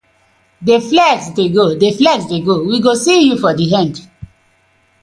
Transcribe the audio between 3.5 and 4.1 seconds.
di end.